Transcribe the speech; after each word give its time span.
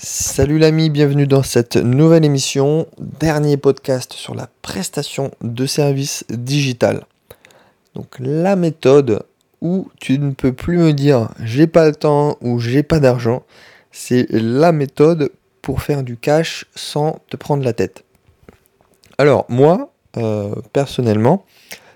Salut 0.00 0.58
l'ami, 0.58 0.90
bienvenue 0.90 1.26
dans 1.26 1.42
cette 1.42 1.74
nouvelle 1.74 2.24
émission, 2.24 2.86
dernier 3.00 3.56
podcast 3.56 4.12
sur 4.12 4.32
la 4.36 4.48
prestation 4.62 5.32
de 5.42 5.66
services 5.66 6.24
digital. 6.28 7.04
Donc 7.96 8.06
la 8.20 8.54
méthode 8.54 9.24
où 9.60 9.90
tu 9.98 10.20
ne 10.20 10.30
peux 10.30 10.52
plus 10.52 10.78
me 10.78 10.92
dire 10.92 11.30
j'ai 11.42 11.66
pas 11.66 11.88
le 11.88 11.96
temps 11.96 12.36
ou 12.40 12.60
j'ai 12.60 12.84
pas 12.84 13.00
d'argent, 13.00 13.42
c'est 13.90 14.28
la 14.30 14.70
méthode 14.70 15.32
pour 15.62 15.82
faire 15.82 16.04
du 16.04 16.16
cash 16.16 16.66
sans 16.76 17.20
te 17.28 17.36
prendre 17.36 17.64
la 17.64 17.72
tête. 17.72 18.04
Alors 19.18 19.46
moi, 19.48 19.92
euh, 20.16 20.54
personnellement, 20.72 21.44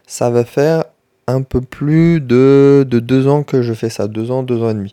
ça 0.08 0.28
va 0.28 0.44
faire 0.44 0.86
un 1.28 1.42
peu 1.42 1.60
plus 1.60 2.20
de, 2.20 2.84
de 2.84 2.98
deux 2.98 3.28
ans 3.28 3.44
que 3.44 3.62
je 3.62 3.72
fais 3.74 3.90
ça, 3.90 4.08
deux 4.08 4.32
ans, 4.32 4.42
deux 4.42 4.60
ans 4.60 4.70
et 4.70 4.74
demi. 4.74 4.92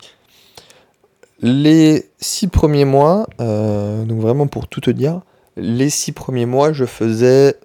Les 1.42 2.10
six 2.18 2.48
premiers 2.48 2.84
mois, 2.84 3.26
euh, 3.40 4.04
donc 4.04 4.20
vraiment 4.20 4.46
pour 4.46 4.68
tout 4.68 4.80
te 4.80 4.90
dire, 4.90 5.22
les 5.56 5.88
six 5.88 6.12
premiers 6.12 6.44
mois, 6.44 6.72
je 6.72 6.84
faisais 6.84 7.56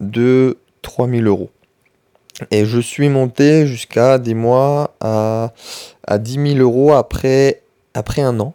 de 0.00 0.58
3000 0.82 1.26
euros. 1.28 1.50
Et 2.50 2.64
je 2.64 2.80
suis 2.80 3.08
monté 3.08 3.66
jusqu'à 3.66 4.18
des 4.18 4.34
mois 4.34 4.96
à, 5.00 5.52
à 6.06 6.18
10 6.18 6.54
000 6.54 6.58
euros 6.58 6.92
après, 6.92 7.62
après 7.94 8.22
un 8.22 8.40
an. 8.40 8.54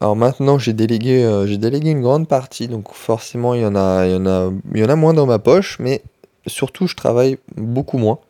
Alors 0.00 0.14
maintenant, 0.14 0.58
j'ai 0.58 0.72
délégué, 0.72 1.24
euh, 1.24 1.46
j'ai 1.46 1.58
délégué 1.58 1.90
une 1.90 2.00
grande 2.00 2.28
partie, 2.28 2.68
donc 2.68 2.92
forcément, 2.92 3.54
il 3.54 3.62
y, 3.62 3.66
en 3.66 3.74
a, 3.74 4.06
il, 4.06 4.12
y 4.12 4.16
en 4.16 4.26
a, 4.26 4.50
il 4.72 4.80
y 4.80 4.84
en 4.84 4.88
a 4.88 4.96
moins 4.96 5.14
dans 5.14 5.26
ma 5.26 5.40
poche, 5.40 5.78
mais 5.80 6.02
surtout, 6.46 6.86
je 6.86 6.94
travaille 6.94 7.38
beaucoup 7.56 7.98
moins 7.98 8.20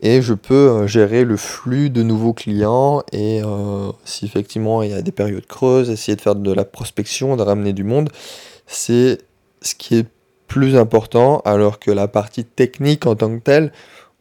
et 0.00 0.22
je 0.22 0.34
peux 0.34 0.54
euh, 0.54 0.86
gérer 0.86 1.24
le 1.24 1.36
flux 1.36 1.90
de 1.90 2.02
nouveaux 2.02 2.32
clients 2.32 3.02
et 3.12 3.42
euh, 3.44 3.92
si 4.04 4.24
effectivement 4.24 4.82
il 4.82 4.90
y 4.90 4.94
a 4.94 5.02
des 5.02 5.12
périodes 5.12 5.46
creuses, 5.46 5.90
essayer 5.90 6.16
de 6.16 6.20
faire 6.20 6.34
de 6.34 6.52
la 6.52 6.64
prospection, 6.64 7.36
de 7.36 7.42
ramener 7.42 7.72
du 7.72 7.84
monde, 7.84 8.10
c'est 8.66 9.18
ce 9.60 9.74
qui 9.74 9.96
est 9.96 10.06
plus 10.48 10.76
important 10.76 11.42
alors 11.44 11.78
que 11.78 11.90
la 11.90 12.08
partie 12.08 12.44
technique 12.44 13.06
en 13.06 13.14
tant 13.14 13.30
que 13.36 13.42
telle, 13.42 13.72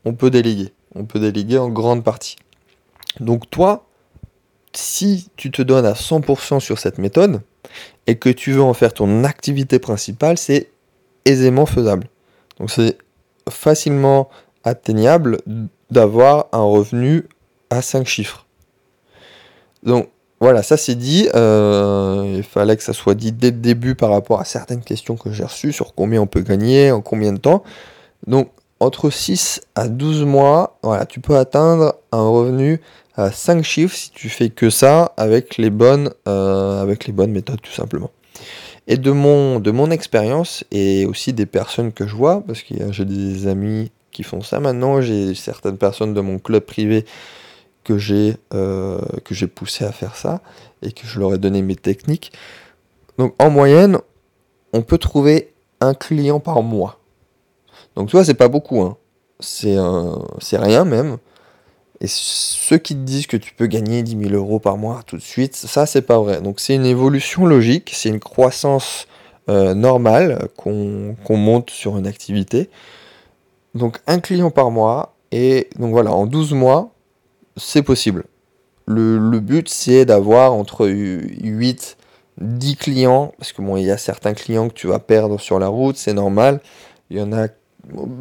on 0.06 0.14
peut 0.14 0.30
déléguer. 0.30 0.74
On 0.96 1.06
peut 1.06 1.20
déléguer 1.20 1.58
en 1.58 1.70
grande 1.70 2.04
partie. 2.04 2.36
Donc 3.20 3.50
toi, 3.50 3.86
si 4.74 5.30
tu 5.38 5.50
te 5.52 5.62
donnes 5.62 5.86
à 5.86 5.94
100% 5.94 6.60
sur 6.60 6.78
cette 6.78 6.98
méthode 6.98 7.42
et 8.06 8.18
que 8.18 8.30
tu 8.30 8.52
veux 8.52 8.62
en 8.62 8.74
faire 8.74 8.94
ton 8.94 9.24
activité 9.24 9.80
principale, 9.80 10.38
c'est 10.38 10.70
aisément 11.26 11.66
faisable. 11.66 12.08
Donc 12.60 12.70
c'est 12.70 12.98
facilement 13.50 14.30
atteignable 14.64 15.40
d'avoir 15.90 16.48
un 16.52 16.64
revenu 16.64 17.26
à 17.70 17.82
5 17.82 18.06
chiffres. 18.06 18.46
Donc 19.84 20.10
voilà, 20.40 20.64
ça 20.64 20.78
c'est 20.78 20.96
dit. 20.96 21.30
Euh, 21.36 22.36
il 22.38 22.44
fallait 22.44 22.78
que 22.78 22.84
ça 22.84 22.94
soit 22.94 23.16
dit 23.16 23.32
dès 23.32 23.52
le 23.52 23.58
début 23.58 23.96
par 23.96 24.12
rapport 24.12 24.40
à 24.40 24.46
certaines 24.46 24.82
questions 24.82 25.18
que 25.18 25.32
j'ai 25.32 25.44
reçues 25.44 25.74
sur 25.74 25.94
combien 25.94 26.22
on 26.22 26.28
peut 26.28 26.42
gagner, 26.42 26.92
en 26.92 27.02
combien 27.02 27.34
de 27.34 27.40
temps. 27.40 27.64
Donc 28.28 28.50
entre 28.80 29.10
6 29.10 29.62
à 29.76 29.90
12 29.90 30.24
mois, 30.24 30.78
voilà, 30.84 31.06
tu 31.06 31.20
peux 31.20 31.36
atteindre 31.36 31.96
un 32.12 32.28
revenu 32.28 32.80
à 33.16 33.32
5 33.32 33.64
chiffres 33.64 33.96
si 33.96 34.12
tu 34.12 34.30
fais 34.30 34.50
que 34.50 34.70
ça 34.70 35.14
avec 35.18 35.58
les 35.58 35.70
bonnes, 35.70 36.12
euh, 36.28 36.82
avec 36.82 37.06
les 37.06 37.14
bonnes 37.14 37.32
méthodes 37.32 37.62
tout 37.62 37.74
simplement. 37.74 38.12
Et 38.88 38.98
de 38.98 39.12
mon, 39.12 39.60
de 39.60 39.72
mon 39.72 39.92
expérience 39.92 40.64
et 40.72 41.06
aussi 41.06 41.34
des 41.34 41.46
personnes 41.46 41.92
que 41.92 42.08
je 42.08 42.16
vois, 42.16 42.42
parce 42.48 42.64
que 42.64 42.74
j'ai 42.92 43.06
des 43.06 43.48
amis 43.48 43.92
qui 44.12 44.24
font 44.24 44.42
ça 44.42 44.60
maintenant. 44.60 45.02
J'ai 45.02 45.36
certaines 45.36 45.78
personnes 45.78 46.14
de 46.14 46.22
mon 46.22 46.40
club 46.40 46.64
privé 46.64 47.06
que 47.84 47.98
j'ai 47.98 48.38
euh, 48.54 49.00
poussé 49.56 49.86
à 49.86 49.92
faire 49.92 50.16
ça 50.16 50.42
et 50.82 50.92
que 50.92 51.08
je 51.08 51.20
leur 51.20 51.34
ai 51.34 51.38
donné 51.38 51.62
mes 51.62 51.76
techniques. 51.76 52.32
Donc 53.18 53.34
en 53.40 53.50
moyenne, 53.50 54.00
on 54.74 54.82
peut 54.82 54.98
trouver 54.98 55.54
un 55.82 55.94
client 55.94 56.40
par 56.40 56.62
mois. 56.62 57.00
Donc 57.96 58.10
tu 58.10 58.16
vois, 58.16 58.24
c'est 58.24 58.34
pas 58.34 58.48
beaucoup, 58.48 58.82
hein. 58.82 58.98
c'est 59.40 59.78
rien 60.58 60.86
même. 60.86 61.18
Et 62.02 62.08
ceux 62.08 62.78
qui 62.78 62.94
te 62.94 63.02
disent 63.02 63.28
que 63.28 63.36
tu 63.38 63.54
peux 63.54 63.66
gagner 63.68 64.04
10 64.04 64.30
000 64.30 64.34
euros 64.34 64.60
par 64.60 64.78
mois 64.78 65.02
tout 65.06 65.18
de 65.18 65.22
suite, 65.22 65.56
ça 65.56 65.86
c'est 65.86 66.02
pas 66.02 66.18
vrai. 66.20 66.42
Donc 66.42 66.60
c'est 66.60 66.76
une 66.76 66.86
évolution 66.86 67.46
logique, 67.46 67.92
c'est 67.94 68.10
une 68.10 68.22
croissance 68.22 69.08
euh, 69.50 69.74
normale 69.74 70.48
qu'on 70.56 71.16
monte 71.30 71.72
sur 71.72 71.98
une 71.98 72.08
activité. 72.08 72.70
Donc 73.76 74.00
un 74.08 74.20
client 74.20 74.52
par 74.52 74.72
mois. 74.72 75.16
Et 75.32 75.70
donc 75.78 75.92
voilà, 75.92 76.12
en 76.12 76.26
12 76.26 76.54
mois, 76.54 76.92
c'est 77.56 77.84
possible. 77.84 78.26
Le, 78.88 79.40
but, 79.40 79.70
c'est 79.70 80.06
d'avoir 80.06 80.54
entre 80.54 80.88
8, 80.88 81.98
10 82.42 82.76
clients. 82.76 83.34
Parce 83.38 83.52
que 83.52 83.62
bon, 83.62 83.78
il 83.78 83.86
y 83.86 83.92
a 83.92 83.98
certains 83.98 84.34
clients 84.34 84.68
que 84.70 84.74
tu 84.74 84.88
vas 84.88 84.98
perdre 84.98 85.40
sur 85.40 85.60
la 85.60 85.68
route, 85.68 85.96
c'est 85.96 86.14
normal. 86.14 86.60
Il 87.12 87.20
y 87.20 87.22
en 87.22 87.32
a 87.32 87.48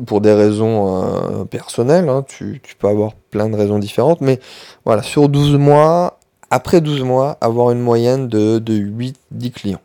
pour 0.06 0.20
des 0.20 0.32
raisons 0.32 1.40
euh, 1.40 1.44
personnelles. 1.44 2.08
Hein. 2.08 2.24
tu, 2.28 2.60
peux 2.78 2.88
avoir 2.88 3.14
plein 3.14 3.48
de 3.48 3.56
raisons 3.56 3.78
différentes. 3.78 4.20
Mais 4.20 4.40
voilà, 4.84 5.02
sur 5.02 5.30
12 5.30 5.56
mois, 5.56 6.18
après 6.50 6.82
12 6.82 7.02
mois, 7.02 7.38
avoir 7.40 7.70
une 7.70 7.80
moyenne 7.80 8.28
de, 8.28 8.58
de 8.58 8.74
8-10 8.74 9.52
clients. 9.52 9.80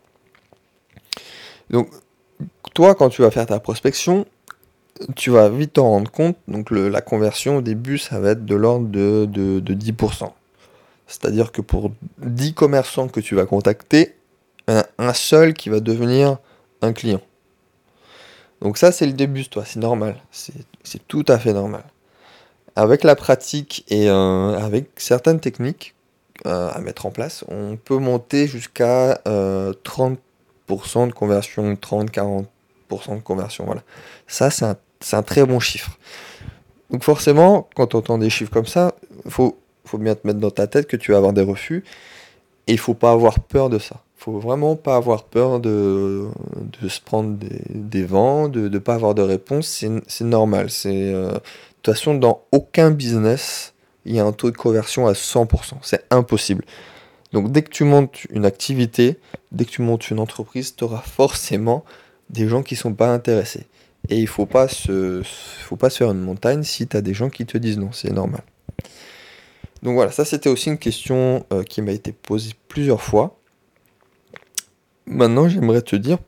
Donc, 1.70 1.88
toi, 2.74 2.94
quand 2.94 3.08
tu 3.08 3.22
vas 3.22 3.30
faire 3.30 3.46
ta 3.46 3.58
prospection, 3.58 4.26
tu 5.16 5.30
vas 5.30 5.48
vite 5.48 5.74
t'en 5.74 5.88
rendre 5.88 6.10
compte. 6.10 6.36
Donc 6.48 6.70
la 6.70 7.00
conversion 7.00 7.58
au 7.58 7.60
début, 7.60 7.98
ça 7.98 8.20
va 8.20 8.30
être 8.30 8.44
de 8.44 8.54
l'ordre 8.54 8.88
de, 8.88 9.60
10%. 9.60 10.30
C'est-à-dire 11.06 11.52
que 11.52 11.60
pour 11.60 11.90
10 12.18 12.54
commerçants 12.54 13.08
que 13.08 13.20
tu 13.20 13.34
vas 13.34 13.46
contacter, 13.46 14.14
un, 14.66 15.12
seul 15.12 15.52
qui 15.52 15.68
va 15.68 15.80
devenir 15.80 16.38
un 16.80 16.92
client. 16.92 17.20
Donc 18.62 18.78
ça, 18.78 18.92
c'est 18.92 19.06
le 19.06 19.12
début, 19.12 19.44
toi, 19.46 19.64
c'est 19.66 19.80
normal. 19.80 20.22
C'est 20.30 21.06
tout 21.06 21.24
à 21.28 21.38
fait 21.38 21.52
normal. 21.52 21.84
Avec 22.76 23.04
la 23.04 23.14
pratique 23.14 23.84
et 23.88 24.08
euh, 24.08 24.58
avec 24.58 24.88
certaines 24.96 25.38
techniques 25.38 25.94
euh, 26.46 26.70
à 26.70 26.80
mettre 26.80 27.06
en 27.06 27.10
place, 27.10 27.44
on 27.48 27.76
peut 27.76 27.98
monter 27.98 28.48
jusqu'à 28.48 29.20
30% 29.26 29.26
euh, 29.28 31.06
de 31.06 31.12
conversion, 31.12 31.74
30-40% 31.74 32.46
de 32.88 33.20
conversion. 33.22 33.64
Voilà. 33.64 33.82
Ça, 34.26 34.50
c'est 34.50 34.64
un 34.64 34.76
c'est 35.04 35.16
un 35.16 35.22
très 35.22 35.44
bon 35.44 35.60
chiffre. 35.60 35.98
Donc 36.90 37.04
forcément, 37.04 37.68
quand 37.76 37.94
on 37.94 37.98
entend 37.98 38.18
des 38.18 38.30
chiffres 38.30 38.50
comme 38.50 38.66
ça, 38.66 38.94
il 39.24 39.30
faut, 39.30 39.58
faut 39.84 39.98
bien 39.98 40.14
te 40.14 40.26
mettre 40.26 40.40
dans 40.40 40.50
ta 40.50 40.66
tête 40.66 40.86
que 40.86 40.96
tu 40.96 41.12
vas 41.12 41.18
avoir 41.18 41.32
des 41.32 41.42
refus. 41.42 41.84
Et 42.66 42.72
il 42.72 42.78
faut 42.78 42.94
pas 42.94 43.12
avoir 43.12 43.40
peur 43.40 43.68
de 43.68 43.78
ça. 43.78 43.96
Faut 44.16 44.38
vraiment 44.38 44.76
pas 44.76 44.96
avoir 44.96 45.24
peur 45.24 45.60
de, 45.60 46.28
de 46.80 46.88
se 46.88 47.00
prendre 47.00 47.36
des, 47.36 47.60
des 47.68 48.04
vents, 48.04 48.48
de 48.48 48.68
ne 48.68 48.78
pas 48.78 48.94
avoir 48.94 49.14
de 49.14 49.20
réponse. 49.20 49.84
C'est 50.06 50.24
normal. 50.24 50.68
Euh, 50.86 51.32
de 51.32 51.40
toute 51.82 51.94
façon, 51.94 52.14
dans 52.14 52.42
aucun 52.50 52.90
business, 52.90 53.74
il 54.06 54.14
y 54.14 54.20
a 54.20 54.24
un 54.24 54.32
taux 54.32 54.50
de 54.50 54.56
conversion 54.56 55.06
à 55.06 55.12
100%. 55.12 55.74
C'est 55.82 56.04
impossible. 56.10 56.64
Donc 57.32 57.52
dès 57.52 57.62
que 57.62 57.70
tu 57.70 57.84
montes 57.84 58.24
une 58.30 58.46
activité, 58.46 59.18
dès 59.52 59.66
que 59.66 59.70
tu 59.70 59.82
montes 59.82 60.08
une 60.08 60.20
entreprise, 60.20 60.76
tu 60.76 60.84
auras 60.84 61.02
forcément 61.02 61.84
des 62.30 62.48
gens 62.48 62.62
qui 62.62 62.76
sont 62.76 62.94
pas 62.94 63.12
intéressés. 63.12 63.66
Et 64.08 64.18
il 64.18 64.26
faut 64.26 64.46
pas 64.46 64.68
se, 64.68 65.22
faut 65.24 65.76
pas 65.76 65.90
se 65.90 65.98
faire 65.98 66.10
une 66.10 66.20
montagne 66.20 66.62
si 66.62 66.86
tu 66.86 66.96
as 66.96 67.00
des 67.00 67.14
gens 67.14 67.30
qui 67.30 67.46
te 67.46 67.56
disent 67.56 67.78
non, 67.78 67.92
c'est 67.92 68.12
normal. 68.12 68.42
Donc 69.82 69.94
voilà, 69.94 70.12
ça 70.12 70.24
c'était 70.24 70.48
aussi 70.48 70.70
une 70.70 70.78
question 70.78 71.44
euh, 71.52 71.62
qui 71.62 71.82
m'a 71.82 71.92
été 71.92 72.12
posée 72.12 72.52
plusieurs 72.68 73.02
fois. 73.02 73.38
Maintenant, 75.06 75.48
j'aimerais 75.48 75.82
te 75.82 75.96
dire 75.96 76.18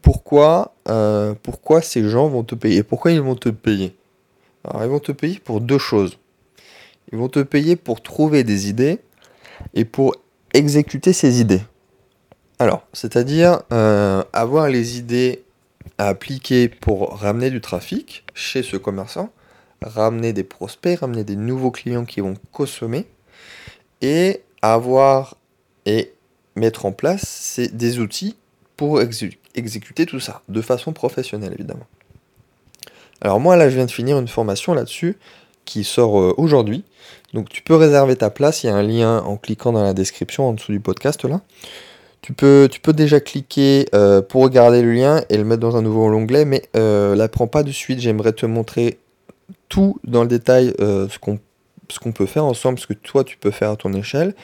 pourquoi, 0.00 0.74
euh, 0.88 1.34
pourquoi 1.42 1.82
ces 1.82 2.08
gens 2.08 2.28
vont 2.28 2.44
te 2.44 2.54
payer. 2.54 2.82
Pourquoi 2.82 3.12
ils 3.12 3.20
vont 3.20 3.34
te 3.34 3.50
payer? 3.50 3.94
Alors, 4.64 4.84
ils 4.84 4.88
vont 4.88 5.00
te 5.00 5.12
payer 5.12 5.38
pour 5.38 5.60
deux 5.60 5.78
choses. 5.78 6.18
Ils 7.12 7.18
vont 7.18 7.28
te 7.28 7.40
payer 7.40 7.76
pour 7.76 8.00
trouver 8.00 8.44
des 8.44 8.70
idées 8.70 9.00
et 9.74 9.84
pour 9.84 10.16
exécuter 10.54 11.12
ces 11.12 11.40
idées. 11.40 11.60
Alors, 12.62 12.86
c'est-à-dire 12.92 13.62
euh, 13.72 14.22
avoir 14.32 14.68
les 14.68 14.96
idées 14.96 15.42
à 15.98 16.06
appliquer 16.06 16.68
pour 16.68 17.18
ramener 17.18 17.50
du 17.50 17.60
trafic 17.60 18.24
chez 18.34 18.62
ce 18.62 18.76
commerçant, 18.76 19.32
ramener 19.82 20.32
des 20.32 20.44
prospects, 20.44 21.00
ramener 21.00 21.24
des 21.24 21.34
nouveaux 21.34 21.72
clients 21.72 22.04
qui 22.04 22.20
vont 22.20 22.34
consommer 22.52 23.08
et 24.00 24.42
avoir 24.62 25.38
et 25.86 26.12
mettre 26.54 26.86
en 26.86 26.92
place 26.92 27.58
des 27.72 27.98
outils 27.98 28.36
pour 28.76 29.00
exécuter 29.00 30.06
tout 30.06 30.20
ça 30.20 30.42
de 30.48 30.62
façon 30.62 30.92
professionnelle 30.92 31.54
évidemment. 31.54 31.88
Alors 33.22 33.40
moi 33.40 33.56
là 33.56 33.70
je 33.70 33.74
viens 33.74 33.86
de 33.86 33.90
finir 33.90 34.20
une 34.20 34.28
formation 34.28 34.72
là-dessus 34.72 35.18
qui 35.64 35.82
sort 35.82 36.20
euh, 36.20 36.32
aujourd'hui. 36.36 36.84
Donc 37.34 37.48
tu 37.48 37.60
peux 37.60 37.74
réserver 37.74 38.14
ta 38.14 38.30
place, 38.30 38.62
il 38.62 38.68
y 38.68 38.70
a 38.70 38.76
un 38.76 38.84
lien 38.84 39.18
en 39.18 39.36
cliquant 39.36 39.72
dans 39.72 39.82
la 39.82 39.94
description 39.94 40.48
en 40.48 40.52
dessous 40.52 40.70
du 40.70 40.78
podcast 40.78 41.24
là. 41.24 41.40
Tu 42.22 42.32
peux, 42.32 42.68
déjà 42.92 43.18
cliquer 43.18 43.86
euh, 43.94 44.22
pour 44.22 44.42
regarder 44.42 44.80
le 44.80 44.92
lien 44.92 45.24
et 45.28 45.36
le 45.36 45.42
mettre 45.42 45.60
dans 45.60 45.76
un 45.76 45.82
nouveau 45.82 46.06
onglet, 46.06 46.44
mais 46.44 46.62
euh, 46.76 47.16
la 47.16 47.28
prends 47.28 47.48
pas 47.48 47.64
de 47.64 47.72
suite. 47.72 47.98
J'aimerais 47.98 48.32
te 48.32 48.46
montrer 48.46 49.00
tout 49.68 49.98
dans 50.04 50.22
le 50.22 50.28
détail 50.28 50.72
euh, 50.80 51.08
ce 51.08 51.18
qu'on 51.18 52.12
peut 52.12 52.26
faire 52.26 52.44
ensemble, 52.44 52.78
ce 52.78 52.86
que 52.86 52.94
toi 52.94 53.24
tu 53.24 53.36
peux 53.36 53.50
faire 53.50 53.70
à 53.70 53.76
ton 53.76 53.92
échelle. 53.92 54.34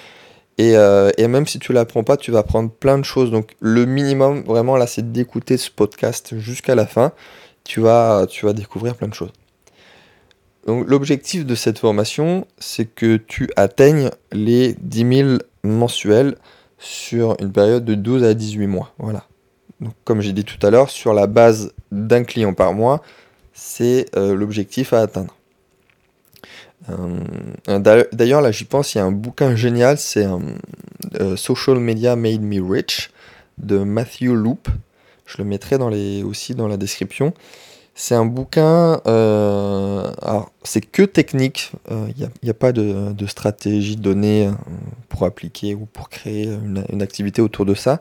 Et, 0.58 0.76
euh, 0.76 1.10
même 1.18 1.46
si 1.46 1.60
tu 1.60 1.72
l'apprends 1.72 2.02
pas, 2.02 2.16
tu 2.16 2.32
vas 2.32 2.40
apprendre 2.40 2.70
plein 2.70 2.98
de 2.98 3.04
choses. 3.04 3.30
Donc 3.30 3.54
le 3.60 3.86
minimum, 3.86 4.42
vraiment 4.42 4.76
là, 4.76 4.88
c'est 4.88 5.12
d'écouter 5.12 5.56
ce 5.56 5.70
podcast 5.70 6.36
jusqu'à 6.36 6.74
la 6.74 6.84
fin. 6.84 7.12
Tu 7.62 7.80
vas, 7.80 8.26
tu 8.28 8.44
vas 8.44 8.54
découvrir 8.54 8.96
plein 8.96 9.06
de 9.06 9.14
choses. 9.14 9.32
Donc 10.66 10.84
l'objectif 10.88 11.46
de 11.46 11.54
cette 11.54 11.78
formation, 11.78 12.44
c'est 12.58 12.86
que 12.86 13.16
tu 13.16 13.48
atteignes 13.54 14.10
les 14.32 14.74
10 14.80 15.16
000 15.16 15.38
mensuels 15.62 16.34
sur 16.78 17.36
une 17.40 17.52
période 17.52 17.84
de 17.84 17.94
12 17.94 18.24
à 18.24 18.34
18 18.34 18.66
mois. 18.66 18.92
Voilà. 18.98 19.24
Donc, 19.80 19.92
comme 20.04 20.20
j'ai 20.20 20.32
dit 20.32 20.44
tout 20.44 20.64
à 20.66 20.70
l'heure, 20.70 20.90
sur 20.90 21.12
la 21.12 21.26
base 21.26 21.72
d'un 21.92 22.24
client 22.24 22.54
par 22.54 22.72
mois, 22.72 23.02
c'est 23.52 24.06
euh, 24.16 24.34
l'objectif 24.34 24.92
à 24.92 25.00
atteindre. 25.00 25.34
Euh, 26.90 27.78
d'ailleurs, 28.12 28.40
là, 28.40 28.50
j'y 28.50 28.64
pense, 28.64 28.94
il 28.94 28.98
y 28.98 29.00
a 29.00 29.04
un 29.04 29.12
bouquin 29.12 29.54
génial, 29.56 29.98
c'est 29.98 30.26
euh, 31.20 31.36
Social 31.36 31.78
Media 31.78 32.16
Made 32.16 32.42
Me 32.42 32.60
Rich 32.60 33.10
de 33.58 33.78
Matthew 33.78 34.32
Loop. 34.32 34.68
Je 35.26 35.38
le 35.38 35.44
mettrai 35.44 35.78
dans 35.78 35.88
les, 35.88 36.22
aussi 36.22 36.54
dans 36.54 36.68
la 36.68 36.76
description. 36.76 37.34
C'est 38.00 38.14
un 38.14 38.26
bouquin, 38.26 39.00
alors 39.04 40.52
c'est 40.62 40.80
que 40.80 41.02
technique, 41.02 41.72
il 41.90 42.28
n'y 42.44 42.50
a, 42.50 42.54
pas 42.54 42.70
de, 42.70 43.26
stratégie 43.26 43.96
donnée 43.96 44.48
pour 45.08 45.24
appliquer 45.24 45.74
ou 45.74 45.84
pour 45.84 46.08
créer 46.08 46.44
une, 46.44 46.84
une 46.92 47.02
activité 47.02 47.42
autour 47.42 47.66
de 47.66 47.74
ça, 47.74 47.98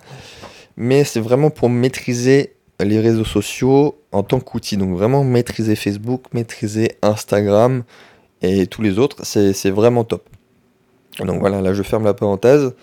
mais 0.75 1.03
c'est 1.03 1.19
vraiment 1.19 1.49
pour 1.49 1.71
maîtriser 1.71 2.53
les 2.79 2.99
réseaux 2.99 3.25
sociaux 3.25 3.99
en 4.11 4.21
tant 4.21 4.39
qu'outil. 4.39 4.77
Donc 4.77 4.95
vraiment 4.95 5.23
maîtriser 5.23 5.75
Facebook, 5.75 6.25
maîtriser 6.31 6.91
Instagram 7.01 7.83
et 8.43 8.67
tous 8.67 8.83
les 8.83 8.99
autres, 8.99 9.25
c'est 9.25 9.71
vraiment 9.71 10.03
top. 10.03 10.29
Donc 11.19 11.39
voilà, 11.39 11.59
là 11.61 11.73
je 11.73 11.81
ferme 11.81 12.03
la 12.05 12.13
parenthèse. 12.13 12.73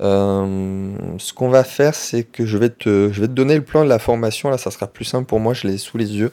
Euh, 0.00 0.96
ce 1.18 1.32
qu'on 1.32 1.48
va 1.48 1.64
faire, 1.64 1.94
c'est 1.94 2.24
que 2.24 2.44
je 2.46 2.58
vais, 2.58 2.70
te, 2.70 3.10
je 3.12 3.20
vais 3.20 3.28
te 3.28 3.32
donner 3.32 3.54
le 3.54 3.64
plan 3.64 3.84
de 3.84 3.88
la 3.88 3.98
formation. 3.98 4.50
Là, 4.50 4.58
ça 4.58 4.70
sera 4.70 4.86
plus 4.86 5.04
simple 5.04 5.26
pour 5.26 5.40
moi, 5.40 5.54
je 5.54 5.66
l'ai 5.66 5.78
sous 5.78 5.98
les 5.98 6.16
yeux. 6.16 6.32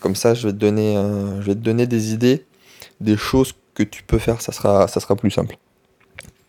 Comme 0.00 0.14
ça, 0.14 0.34
je 0.34 0.46
vais, 0.46 0.52
te 0.52 0.58
donner, 0.58 0.96
euh, 0.96 1.40
je 1.40 1.46
vais 1.46 1.54
te 1.54 1.60
donner 1.60 1.86
des 1.86 2.12
idées, 2.12 2.44
des 3.00 3.16
choses 3.16 3.54
que 3.74 3.82
tu 3.82 4.02
peux 4.02 4.18
faire, 4.18 4.40
ça 4.40 4.52
sera, 4.52 4.88
ça 4.88 5.00
sera 5.00 5.16
plus 5.16 5.30
simple. 5.30 5.56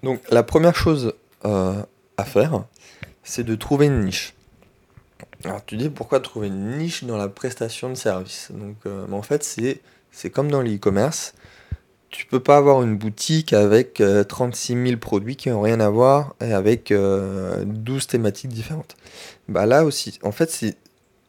Donc 0.03 0.21
la 0.29 0.43
première 0.43 0.75
chose 0.75 1.13
euh, 1.45 1.81
à 2.17 2.23
faire, 2.23 2.63
c'est 3.23 3.43
de 3.43 3.55
trouver 3.55 3.87
une 3.87 4.05
niche. 4.05 4.33
Alors 5.43 5.63
tu 5.65 5.77
dis 5.77 5.89
pourquoi 5.89 6.19
trouver 6.19 6.47
une 6.47 6.77
niche 6.77 7.03
dans 7.03 7.17
la 7.17 7.27
prestation 7.27 7.89
de 7.89 7.95
service? 7.95 8.49
Donc 8.51 8.77
en 9.11 9.21
fait 9.21 9.43
c'est 10.11 10.29
comme 10.29 10.49
dans 10.49 10.61
l'e-commerce. 10.61 11.33
Tu 12.09 12.25
peux 12.25 12.39
pas 12.39 12.57
avoir 12.57 12.81
une 12.81 12.97
boutique 12.97 13.53
avec 13.53 14.01
36 14.27 14.73
euh, 14.73 14.85
000 14.87 14.97
produits 14.97 15.35
qui 15.35 15.49
n'ont 15.49 15.61
rien 15.61 15.79
à 15.79 15.89
voir 15.89 16.35
et 16.41 16.53
avec 16.53 16.89
12 16.89 16.93
euh, 16.97 17.99
thématiques 18.07 18.49
différentes. 18.49 18.95
Bah 19.47 19.65
là 19.65 19.85
aussi, 19.85 20.17
en 20.23 20.31
fait, 20.31 20.75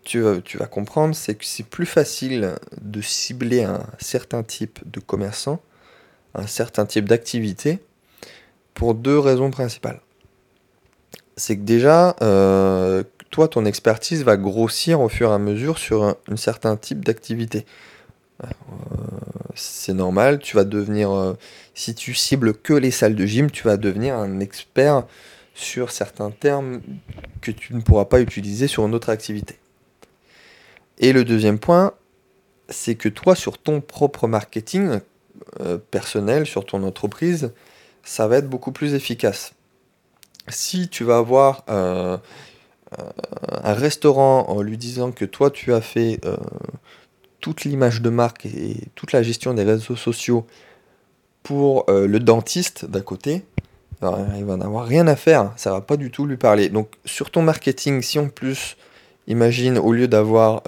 tu, 0.05 0.25
tu 0.44 0.59
vas 0.59 0.67
comprendre, 0.67 1.15
c'est 1.15 1.35
que 1.35 1.44
c'est 1.44 1.67
plus 1.67 1.87
facile 1.87 2.55
de 2.81 3.00
cibler 3.03 3.62
un 3.62 3.82
certain 3.99 4.43
type 4.43 4.81
de 4.91 5.00
commerçant, 5.00 5.61
un 6.35 6.47
certain 6.47 6.87
type 6.87 7.09
d'activité, 7.09 7.81
pour 8.73 8.94
deux 8.94 9.19
raisons 9.19 9.50
principales. 9.50 10.00
C'est 11.37 11.56
que 11.56 11.62
déjà, 11.62 12.17
toi, 13.31 13.49
ton 13.49 13.65
expertise 13.65 14.25
va 14.25 14.37
grossir 14.37 15.00
au 15.00 15.09
fur 15.09 15.31
et 15.31 15.35
à 15.35 15.38
mesure 15.38 15.79
sur 15.79 16.05
un, 16.05 16.37
certain 16.37 16.77
type 16.77 17.05
d'activité. 17.05 17.65
Euh, 18.43 18.47
c'est 19.55 19.94
normal, 19.94 20.38
tu 20.38 20.56
vas 20.56 20.64
devenir, 20.64 21.11
euh, 21.11 21.35
si 21.75 21.94
tu 21.94 22.14
cibles 22.14 22.55
que 22.55 22.73
les 22.73 22.91
salles 22.91 23.14
de 23.14 23.26
gym, 23.26 23.50
tu 23.50 23.64
vas 23.64 23.76
devenir 23.76 24.17
un 24.17 24.41
expert 24.41 25.05
sur 25.55 25.91
certains 25.91 26.31
termes 26.31 26.81
que 27.41 27.50
tu 27.50 27.75
ne 27.75 27.81
pourras 27.81 28.06
pas 28.06 28.20
utiliser 28.20 28.67
sur 28.67 28.87
une 28.87 28.94
autre 28.94 29.11
activité. 29.11 29.58
Et 30.99 31.12
le 31.12 31.25
deuxième 31.25 31.58
point, 31.58 31.94
c'est 32.69 32.94
que 32.94 33.08
toi, 33.08 33.35
sur 33.35 33.58
ton 33.58 33.81
propre 33.81 34.26
marketing 34.26 35.00
euh, 35.61 35.79
personnel, 35.79 36.46
sur 36.46 36.64
ton 36.64 36.82
entreprise, 36.82 37.53
ça 38.03 38.29
va 38.29 38.38
être 38.38 38.49
beaucoup 38.49 38.73
plus 38.73 38.94
efficace. 38.94 39.53
Si 40.49 40.88
tu 40.88 41.05
vas 41.05 41.19
avoir 41.19 41.64
euh, 41.69 42.17
un 43.62 43.73
restaurant 43.73 44.46
en 44.49 44.62
lui 44.62 44.76
disant 44.76 45.12
que 45.12 45.25
toi 45.25 45.50
tu 45.50 45.73
as 45.73 45.81
fait 45.81 46.20
toute 47.41 47.65
l'image 47.65 48.03
de 48.03 48.11
marque 48.11 48.47
et 48.47 48.77
toute 48.95 49.13
la 49.13 49.23
gestion 49.23 49.55
des 49.55 49.65
réseaux 49.65 49.97
sociaux 49.97 50.47
pour 51.43 51.89
euh, 51.89 52.07
le 52.07 52.21
dentiste 52.21 52.85
d'à 52.85 53.01
côté, 53.01 53.45
il 54.03 54.45
va 54.45 54.57
n'avoir 54.57 54.87
rien 54.87 55.07
à 55.07 55.17
faire, 55.17 55.53
ça 55.57 55.73
va 55.73 55.83
pas 55.83 55.97
du 55.97 56.11
tout 56.11 56.25
lui 56.25 56.39
parler. 56.39 56.71
Donc 56.71 56.91
sur 57.05 57.31
ton 57.31 57.43
marketing, 57.43 58.01
si 58.01 58.19
en 58.19 58.29
plus, 58.29 58.77
imagine, 59.27 59.77
au 59.77 59.93
lieu 59.93 60.09
d'avoir 60.09 60.63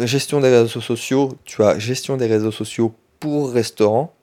gestion 0.00 0.40
des 0.40 0.48
réseaux 0.48 0.80
sociaux, 0.80 1.36
tu 1.44 1.64
as 1.64 1.78
gestion 1.78 2.16
des 2.16 2.26
réseaux 2.26 2.52
sociaux 2.52 2.94
pour 3.18 3.50
restaurant, 3.50 4.14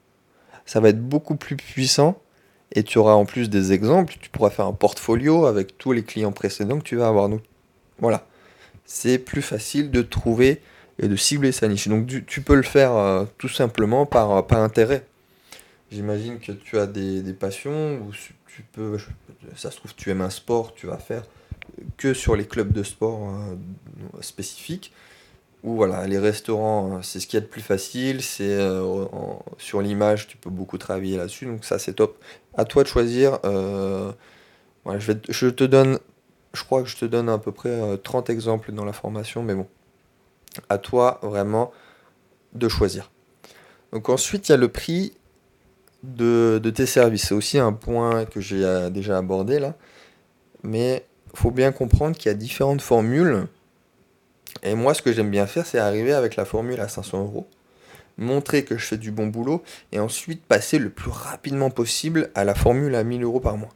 ça 0.66 0.80
va 0.80 0.90
être 0.90 1.02
beaucoup 1.02 1.36
plus 1.36 1.58
puissant 1.58 2.18
et 2.74 2.84
tu 2.84 2.98
auras 2.98 3.14
en 3.14 3.26
plus 3.26 3.50
des 3.50 3.74
exemples, 3.74 4.16
tu 4.20 4.30
pourras 4.30 4.50
faire 4.50 4.66
un 4.66 4.74
portfolio 4.74 5.46
avec 5.46 5.78
tous 5.78 5.92
les 5.92 6.04
clients 6.04 6.32
précédents 6.32 6.80
que 6.80 6.84
tu 6.84 6.96
vas 6.96 7.08
avoir. 7.08 7.30
Voilà, 8.00 8.26
c'est 8.86 9.18
plus 9.18 9.42
facile 9.42 9.92
de 9.92 10.02
trouver 10.02 10.62
et 11.00 11.08
de 11.08 11.16
cibler 11.16 11.52
sa 11.52 11.68
niche. 11.68 11.88
Donc 11.88 12.08
tu, 12.26 12.42
peux 12.42 12.56
le 12.56 12.64
faire 12.64 12.94
euh, 12.94 13.26
tout 13.38 13.50
simplement 13.50 14.06
par, 14.06 14.32
euh, 14.32 14.42
par 14.42 14.60
intérêt. 14.60 15.06
J'imagine 15.92 16.40
que 16.40 16.52
tu 16.52 16.78
as 16.78 16.88
des, 16.88 17.34
passions 17.34 17.98
ou 17.98 18.12
tu 18.48 18.64
peux, 18.72 18.98
ça 19.56 19.72
se 19.72 19.78
trouve, 19.78 19.94
tu 19.96 20.10
aimes 20.10 20.22
un 20.22 20.30
sport, 20.30 20.74
tu 20.74 20.88
vas 20.88 20.98
faire 20.98 21.24
que 21.98 22.14
sur 22.14 22.36
les 22.36 22.46
clubs 22.46 22.72
de 22.72 22.84
sport 22.84 23.30
euh, 23.30 24.22
spécifiques 24.22 24.92
ou 25.64 25.76
voilà, 25.76 26.06
les 26.08 26.20
restaurants, 26.20 27.02
c'est 27.02 27.20
ce 27.20 27.28
qu'il 27.28 27.38
y 27.38 27.42
a 27.42 27.46
de 27.46 27.50
plus 27.50 27.62
facile, 27.62 28.22
c'est 28.22 28.60
sur 29.58 29.82
l'image, 29.82 30.28
tu 30.28 30.36
peux 30.36 30.50
beaucoup 30.50 30.78
travailler 30.78 31.16
là-dessus, 31.16 31.46
donc 31.46 31.64
ça 31.64 31.80
c'est 31.80 31.94
top 31.94 32.22
à 32.56 32.66
toi 32.66 32.84
de 32.84 32.90
choisir. 32.90 33.40
Je, 34.86 35.12
vais, 35.12 35.20
je, 35.30 35.48
te 35.48 35.64
donne, 35.64 36.00
je 36.54 36.64
crois 36.64 36.84
que 36.84 36.90
je 36.90 36.98
te 36.98 37.06
donne 37.06 37.30
à 37.30 37.38
peu 37.38 37.52
près 37.52 37.98
30 37.98 38.30
euh, 38.30 38.34
exemples 38.34 38.72
dans 38.74 38.86
la 38.86 38.94
formation, 38.94 39.44
mais 39.44 39.56
bon, 39.56 39.68
à 40.70 40.78
toi 40.78 41.20
vraiment 41.24 41.72
de 42.54 42.68
choisir. 42.68 43.12
Donc 43.92 44.10
ensuite, 44.10 44.50
il 44.50 44.52
y 44.52 44.56
a 44.56 44.58
le 44.58 44.68
prix 44.68 45.14
de, 46.04 46.60
tes 46.76 46.86
services. 46.86 47.28
C'est 47.28 47.36
aussi 47.36 47.58
un 47.60 47.74
point 47.74 48.26
que 48.26 48.42
j'ai 48.42 48.64
euh, 48.64 48.90
déjà 48.90 49.18
abordé 49.18 49.60
là. 49.60 49.76
Mais 50.64 51.06
il 51.34 51.40
faut 51.40 51.52
bien 51.52 51.72
comprendre 51.72 52.18
qu'il 52.18 52.32
y 52.32 52.34
a 52.34 52.38
différentes 52.38 52.82
formules. 52.82 53.48
Et 54.62 54.76
moi, 54.76 54.94
ce 54.94 55.02
que 55.02 55.12
j'aime 55.12 55.32
bien 55.32 55.48
faire, 55.48 55.66
c'est 55.66 55.80
arriver 55.80 56.14
avec 56.14 56.36
la 56.36 56.46
formule 56.46 56.80
à 56.80 56.88
500 56.88 57.24
euros 57.24 57.48
montrer 58.18 58.64
que 58.64 58.78
je 58.78 58.86
fais 58.86 58.98
du 58.98 59.12
bon 59.12 59.28
boulot, 59.28 59.64
et 59.92 60.00
ensuite 60.00 60.44
passer 60.44 60.80
le 60.80 60.90
plus 60.90 61.10
rapidement 61.10 61.70
possible 61.70 62.30
à 62.36 62.44
la 62.44 62.56
formule 62.56 62.96
à 62.96 63.04
1000 63.04 63.24
euros 63.24 63.40
par 63.40 63.58
mois. 63.58 63.74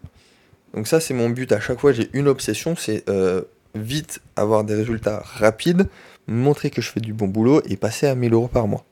Donc 0.74 0.88
ça 0.88 1.00
c'est 1.00 1.13
mon 1.13 1.30
but, 1.30 1.51
à 1.51 1.60
chaque 1.60 1.80
fois 1.80 1.92
j'ai 1.92 2.10
une 2.13 2.28
obsession, 2.28 2.75
c'est 2.75 3.08
euh, 3.10 3.44
vite 3.76 4.22
avoir 4.36 4.64
des 4.64 4.76
résultats 4.76 5.22
rapides, 5.24 5.88
montrer 6.28 6.70
que 6.70 6.82
je 6.82 6.90
fais 6.90 7.00
du 7.00 7.14
bon 7.14 7.28
boulot 7.28 7.62
et 7.66 7.78
passer 7.78 8.08
à 8.08 8.16
1000 8.16 8.34
euros 8.34 8.48
par 8.48 8.68
mois. 8.68 8.84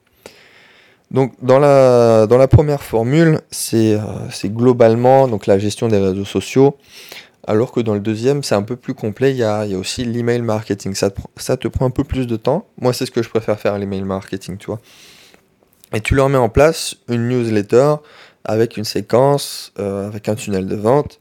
Donc 1.12 1.34
dans 1.42 1.60
la, 1.60 2.28
dans 2.28 2.38
la 2.38 2.48
première 2.48 2.82
formule, 2.82 3.42
c'est 3.52 3.94
euh, 3.94 4.48
globalement 4.48 5.28
donc, 5.28 5.46
la 5.46 5.60
gestion 5.60 5.88
des 5.88 5.98
réseaux 5.98 6.26
sociaux, 6.26 6.78
alors 7.48 7.72
que 7.72 7.80
dans 7.80 7.94
le 7.94 8.00
deuxième, 8.00 8.44
c'est 8.44 8.56
un 8.56 8.64
peu 8.64 8.76
plus 8.76 8.94
complet, 8.94 9.32
il 9.32 9.38
y 9.38 9.44
a, 9.44 9.66
aussi 9.78 10.04
l'email 10.04 10.42
marketing. 10.42 10.96
Ça 10.96 11.12
te, 11.12 11.68
prend 11.68 11.86
un 11.86 11.92
peu 11.92 12.04
plus 12.04 12.26
de 12.26 12.36
temps. 12.38 12.68
Moi, 12.80 12.92
c'est 12.92 13.06
ce 13.06 13.12
que 13.12 13.22
je 13.22 13.30
préfère 13.30 13.60
faire, 13.60 13.78
l'email 13.78 14.02
marketing, 14.02 14.58
tu. 14.58 14.72
Et 15.94 16.02
tu 16.02 16.16
leur 16.16 16.28
mets 16.30 16.40
en 16.40 16.50
place 16.50 16.96
une 17.08 17.30
newsletter 17.30 17.96
avec 18.44 18.78
une 18.78 18.84
séquence, 18.84 19.72
euh, 19.80 20.08
avec 20.08 20.28
un 20.28 20.36
tunnel 20.36 20.68
de 20.68 20.76
vente, 20.76 21.20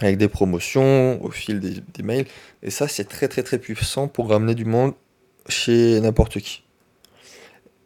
avec 0.00 0.16
des 0.16 0.28
promotions 0.28 1.22
au 1.22 1.30
fil 1.30 1.60
des, 1.60 2.02
mails. 2.02 2.26
Et 2.62 2.70
ça, 2.70 2.88
c'est 2.88 3.04
très 3.04 3.28
très 3.28 3.42
très 3.42 3.58
puissant 3.58 4.08
pour 4.08 4.28
ramener 4.28 4.54
du 4.54 4.64
monde 4.64 4.94
chez 5.48 6.00
n'importe 6.00 6.40
qui. 6.40 6.62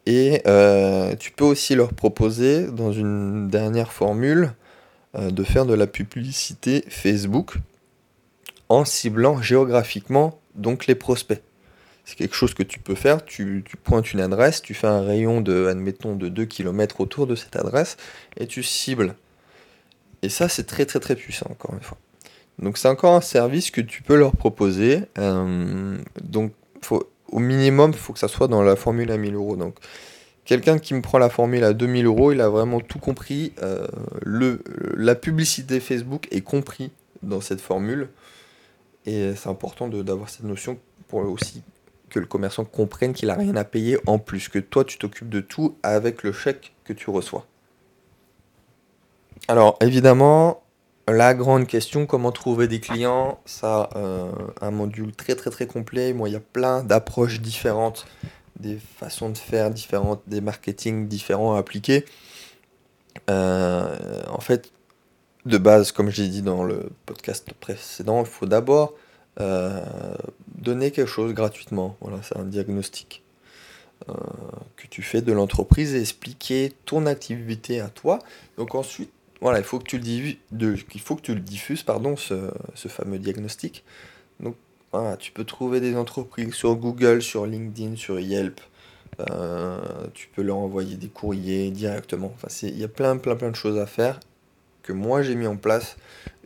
Et 0.06 0.42
euh, 0.46 1.14
tu 1.16 1.32
peux 1.32 1.44
aussi 1.44 1.74
leur 1.74 1.92
proposer, 1.92 2.66
dans 2.66 2.92
une 2.92 3.48
dernière 3.48 3.92
formule, 3.92 4.54
euh, 5.16 5.30
de 5.30 5.42
faire 5.42 5.66
de 5.66 5.74
la 5.74 5.86
publicité 5.86 6.84
Facebook 6.88 7.56
en 8.68 8.84
ciblant 8.84 9.40
géographiquement 9.40 10.38
donc 10.54 10.86
les 10.86 10.94
prospects 10.94 11.42
c'est 12.08 12.16
quelque 12.16 12.34
chose 12.34 12.54
que 12.54 12.62
tu 12.62 12.78
peux 12.78 12.94
faire. 12.94 13.22
Tu, 13.22 13.62
pointes 13.84 14.14
une 14.14 14.20
adresse, 14.20 14.62
tu 14.62 14.72
fais 14.72 14.86
un 14.86 15.02
rayon 15.02 15.42
de, 15.42 15.66
admettons, 15.66 16.16
de 16.16 16.30
2 16.30 16.46
km 16.46 17.02
autour 17.02 17.26
de 17.26 17.34
cette 17.34 17.54
adresse 17.54 17.98
et 18.38 18.46
tu 18.46 18.62
cibles. 18.62 19.14
Et 20.22 20.28
ça, 20.28 20.48
c'est 20.48 20.64
très 20.64 20.86
très 20.86 21.00
très 21.00 21.16
puissant, 21.16 21.46
encore 21.50 21.74
une 21.74 21.80
fois. 21.80 21.98
Donc 22.58 22.76
c'est 22.76 22.88
encore 22.88 23.14
un 23.14 23.20
service 23.20 23.70
que 23.70 23.80
tu 23.80 24.02
peux 24.02 24.16
leur 24.16 24.32
proposer. 24.32 25.02
Euh, 25.18 25.96
donc 26.22 26.52
au 27.30 27.38
minimum, 27.38 27.92
il 27.92 27.98
faut 27.98 28.12
que 28.12 28.18
ça 28.18 28.28
soit 28.28 28.48
dans 28.48 28.62
la 28.62 28.74
formule 28.74 29.10
à 29.12 29.16
1000 29.16 29.34
euros. 29.34 29.56
Donc 29.56 29.76
quelqu'un 30.44 30.78
qui 30.78 30.94
me 30.94 31.02
prend 31.02 31.18
la 31.18 31.28
formule 31.28 31.62
à 31.62 31.72
2000 31.72 32.06
euros, 32.06 32.32
il 32.32 32.40
a 32.40 32.48
vraiment 32.48 32.80
tout 32.80 32.98
compris. 32.98 33.52
Euh, 33.62 33.86
la 34.24 35.14
publicité 35.14 35.78
Facebook 35.78 36.26
est 36.32 36.40
compris 36.40 36.90
dans 37.22 37.40
cette 37.40 37.60
formule. 37.60 38.08
Et 39.06 39.34
c'est 39.36 39.48
important 39.48 39.88
d'avoir 39.88 40.28
cette 40.28 40.44
notion 40.44 40.78
pour 41.06 41.20
aussi 41.20 41.62
que 42.10 42.18
le 42.18 42.26
commerçant 42.26 42.64
comprenne 42.64 43.12
qu'il 43.12 43.28
n'a 43.28 43.34
rien 43.34 43.56
à 43.56 43.64
payer 43.64 43.98
en 44.06 44.18
plus, 44.18 44.48
que 44.48 44.58
toi 44.58 44.84
tu 44.84 44.98
t'occupes 44.98 45.28
de 45.28 45.40
tout 45.40 45.76
avec 45.82 46.22
le 46.22 46.32
chèque 46.32 46.72
que 46.84 46.92
tu 46.92 47.10
reçois. 47.10 47.46
Alors 49.46 49.78
évidemment, 49.80 50.62
la 51.10 51.34
grande 51.34 51.66
question, 51.66 52.06
comment 52.06 52.32
trouver 52.32 52.68
des 52.68 52.80
clients, 52.80 53.40
ça, 53.46 53.88
euh, 53.96 54.30
un 54.60 54.70
module 54.70 55.14
très 55.14 55.34
très 55.34 55.50
très 55.50 55.66
complet. 55.66 56.12
Moi, 56.12 56.28
il 56.28 56.32
y 56.32 56.36
a 56.36 56.40
plein 56.40 56.82
d'approches 56.82 57.40
différentes, 57.40 58.06
des 58.60 58.78
façons 58.98 59.30
de 59.30 59.38
faire 59.38 59.70
différentes, 59.70 60.22
des 60.26 60.40
marketing 60.40 61.08
différents 61.08 61.54
à 61.54 61.60
appliquer. 61.60 62.04
Euh, 63.30 64.22
en 64.28 64.40
fait, 64.40 64.70
de 65.46 65.56
base, 65.56 65.92
comme 65.92 66.10
j'ai 66.10 66.28
dit 66.28 66.42
dans 66.42 66.62
le 66.62 66.90
podcast 67.06 67.52
précédent, 67.54 68.20
il 68.20 68.26
faut 68.26 68.46
d'abord 68.46 68.94
euh, 69.40 69.82
donner 70.56 70.90
quelque 70.90 71.08
chose 71.08 71.32
gratuitement. 71.32 71.96
Voilà, 72.00 72.18
c'est 72.22 72.36
un 72.36 72.44
diagnostic 72.44 73.22
que 74.76 74.86
tu 74.86 75.02
fais 75.02 75.20
de 75.20 75.32
l'entreprise 75.32 75.94
et 75.94 76.00
expliquer 76.00 76.72
ton 76.86 77.04
activité 77.04 77.80
à 77.80 77.88
toi. 77.88 78.20
Donc 78.56 78.76
ensuite, 78.76 79.10
voilà, 79.40 79.58
il 79.58 79.64
faut 79.64 79.78
que 79.78 79.84
tu 79.84 79.98
le, 79.98 81.40
diffuses, 81.40 81.82
pardon, 81.82 82.16
ce, 82.16 82.50
fameux 82.88 83.18
diagnostic. 83.18 83.84
Donc, 84.40 84.56
voilà, 84.92 85.16
tu 85.16 85.32
peux 85.32 85.44
trouver 85.44 85.80
des 85.80 85.96
entreprises 85.96 86.54
sur 86.54 86.74
Google, 86.76 87.22
sur 87.22 87.46
LinkedIn, 87.46 87.96
sur 87.96 88.18
Yelp. 88.18 88.60
Euh, 89.30 89.80
tu 90.14 90.28
peux 90.28 90.42
leur 90.42 90.58
envoyer 90.58 90.96
des 90.96 91.08
courriers 91.08 91.70
directement. 91.70 92.32
Enfin, 92.34 92.48
il 92.62 92.78
y 92.78 92.84
a 92.84 92.88
plein, 92.88 93.16
plein, 93.16 93.36
plein 93.36 93.50
de 93.50 93.56
choses 93.56 93.78
à 93.78 93.86
faire 93.86 94.20
que 94.88 94.92
moi 94.94 95.22
j'ai 95.22 95.34
mis 95.34 95.46
en 95.46 95.56
place. 95.56 95.96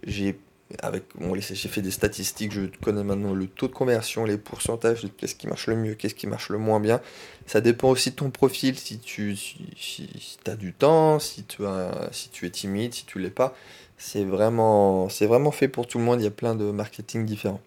J'ai 0.05 0.37
avec 0.81 1.05
j'ai 1.39 1.69
fait 1.69 1.83
des 1.83 1.91
statistiques, 1.91 2.53
je 2.53 2.63
connais 2.83 3.05
maintenant 3.05 3.35
le 3.35 3.47
taux 3.47 3.69
de 3.69 3.73
conversion, 3.73 4.25
les 4.25 4.39
pourcentages, 4.39 5.07
qu'est-ce 5.17 5.35
qui 5.35 5.47
marche 5.47 5.67
le 5.67 5.77
mieux, 5.77 5.95
qu'est-ce 5.95 6.15
qui 6.15 6.27
marche 6.27 6.49
le 6.49 6.59
moins 6.59 6.81
bien. 6.81 7.01
Ça 7.47 7.61
dépend 7.61 7.91
aussi 7.91 8.11
de 8.11 8.17
ton 8.17 8.31
profil, 8.31 8.79
si 8.79 8.99
tu 8.99 9.37
as 10.47 10.57
du 10.57 10.73
temps, 10.73 11.19
si 11.19 11.45
tu, 11.45 11.65
es 12.47 12.51
timide, 12.51 12.95
si 12.95 13.05
tu 13.05 13.19
l'es 13.19 13.31
pas. 13.31 13.55
C'est 13.99 14.25
vraiment, 14.25 15.09
c'est 15.09 15.27
vraiment 15.27 15.53
fait 15.53 15.69
pour 15.69 15.87
tout 15.87 15.99
le 15.99 16.05
monde, 16.05 16.21
il 16.21 16.25
y 16.25 16.29
a 16.29 16.31
plein 16.31 16.55
de 16.55 16.71
marketing 16.71 17.25
différents. 17.25 17.61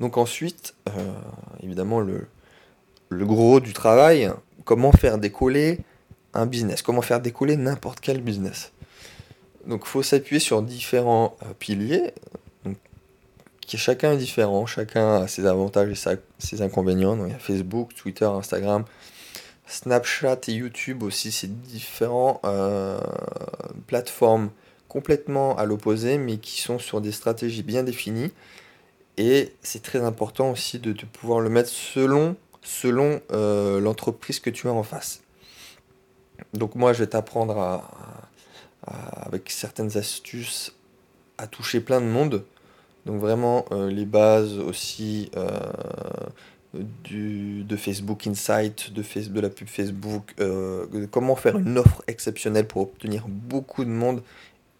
Donc 0.00 0.16
ensuite, 0.16 0.74
euh, 0.88 1.12
évidemment, 1.62 2.00
le, 2.00 2.26
le 3.08 3.26
gros 3.26 3.60
du 3.60 3.72
travail, 3.72 4.30
comment 4.64 4.92
faire 4.92 5.18
décoller 5.18 5.80
un 6.34 6.46
business, 6.46 6.82
comment 6.82 7.02
faire 7.02 7.20
décoller 7.20 7.56
n'importe 7.56 8.00
quel 8.00 8.20
business. 8.20 8.72
Donc 9.66 9.86
faut 9.86 10.02
s'appuyer 10.02 10.40
sur 10.40 10.62
différents 10.62 11.36
euh, 11.42 11.52
piliers, 11.58 12.12
qui 13.60 13.78
chacun 13.78 14.12
est 14.12 14.16
différent, 14.18 14.66
chacun 14.66 15.22
a 15.22 15.28
ses 15.28 15.46
avantages 15.46 15.90
et 15.90 16.18
ses 16.38 16.62
inconvénients. 16.62 17.16
Il 17.24 17.32
y 17.32 17.34
a 17.34 17.38
Facebook, 17.38 17.94
Twitter, 17.94 18.24
Instagram, 18.24 18.84
Snapchat 19.66 20.40
et 20.48 20.52
YouTube 20.52 21.02
aussi, 21.02 21.32
c'est 21.32 21.62
différents 21.62 22.40
euh, 22.44 23.00
plateformes 23.86 24.50
complètement 24.88 25.56
à 25.56 25.64
l'opposé, 25.64 26.18
mais 26.18 26.36
qui 26.36 26.60
sont 26.60 26.78
sur 26.78 27.00
des 27.00 27.12
stratégies 27.12 27.62
bien 27.62 27.82
définies. 27.82 28.32
Et 29.16 29.54
c'est 29.62 29.82
très 29.82 30.00
important 30.00 30.50
aussi 30.50 30.78
de, 30.78 30.92
pouvoir 30.92 31.40
le 31.40 31.48
mettre 31.48 31.70
selon, 31.70 32.36
selon 32.62 33.20
euh, 33.32 33.80
l'entreprise 33.80 34.40
que 34.40 34.50
tu 34.50 34.68
as 34.68 34.72
en 34.72 34.82
face. 34.82 35.22
Donc 36.52 36.74
moi, 36.74 36.92
je 36.92 36.98
vais 36.98 37.06
t'apprendre 37.06 37.58
à, 37.58 37.90
avec 38.86 39.50
certaines 39.50 39.96
astuces 39.96 40.72
à 41.38 41.46
toucher 41.46 41.80
plein 41.80 42.00
de 42.00 42.06
monde. 42.06 42.44
Donc 43.06 43.20
vraiment 43.20 43.64
euh, 43.72 43.90
les 43.90 44.04
bases 44.04 44.58
aussi 44.58 45.30
euh, 45.36 45.48
de 46.74 47.76
Facebook 47.76 48.26
Insight, 48.26 48.92
de, 48.92 49.02
de 49.02 49.40
la 49.40 49.50
pub 49.50 49.68
Facebook, 49.68 50.34
euh, 50.40 50.86
comment 51.10 51.36
faire 51.36 51.58
une 51.58 51.78
offre 51.78 52.02
exceptionnelle 52.06 52.66
pour 52.66 52.82
obtenir 52.82 53.26
beaucoup 53.28 53.84
de 53.84 53.90
monde 53.90 54.22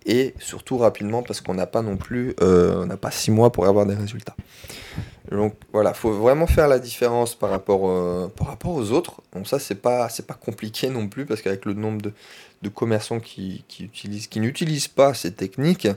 et 0.07 0.35
surtout 0.39 0.79
rapidement 0.79 1.23
parce 1.23 1.41
qu'on 1.41 1.55
n'a 1.55 1.67
pas 1.67 1.83
non 1.83 1.97
plus, 1.97 2.35
on 2.41 2.87
n'a 2.87 2.97
pas 2.97 3.11
six 3.11 3.31
mois 3.31 3.51
pour 3.51 3.67
avoir 3.67 3.87
des 3.87 3.95
résultats. 3.95 4.37
Donc 5.31 5.55
voilà, 5.73 5.95
faut 5.95 6.13
vraiment 6.13 6.47
faire 6.47 6.69
la 6.69 6.79
différence 6.79 7.35
par 7.35 7.51
rapport, 7.51 8.31
par 8.33 8.49
rapport 8.49 8.73
aux 8.73 8.91
autres. 8.91 9.23
Donc 9.35 9.47
ça 9.49 9.59
c'est 9.59 9.77
pas 9.77 10.09
c'est 10.09 10.27
pas 10.27 10.35
compliqué 10.35 10.89
non 10.89 11.09
plus 11.09 11.25
parce 11.25 11.41
qu'avec 11.43 11.65
le 11.65 11.75
nombre 11.75 12.03
de, 12.03 12.13
de 12.63 12.69
commerçants 12.69 13.21
qui, 13.21 13.65
utilisent, 13.81 14.29
qui 14.29 14.41
n'utilisent 14.41 14.89
pas 14.89 15.15
ces 15.15 15.33
techniques, 15.33 15.89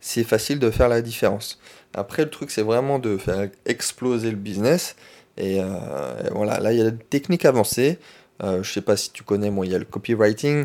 c'est 0.00 0.24
facile 0.24 0.58
de 0.58 0.70
faire 0.70 0.88
la 0.88 1.02
différence. 1.02 1.58
Après, 1.94 2.24
le 2.24 2.30
truc, 2.30 2.50
c'est 2.50 2.62
vraiment 2.62 2.98
de 2.98 3.16
faire 3.16 3.48
exploser 3.66 4.30
le 4.30 4.36
business. 4.36 4.96
Et, 5.36 5.60
euh, 5.60 5.66
voilà, 6.32 6.58
là, 6.60 6.72
il 6.72 6.78
y 6.78 6.82
a 6.82 6.90
des 6.90 7.04
techniques 7.04 7.44
avancées. 7.44 7.98
Euh, 8.42 8.62
je 8.62 8.72
sais 8.72 8.80
pas 8.80 8.96
si 8.96 9.12
tu 9.12 9.22
connais, 9.22 9.50
moi, 9.50 9.66
il 9.66 9.72
y 9.72 9.74
a 9.74 9.78
le 9.78 9.84
copywriting, 9.84 10.64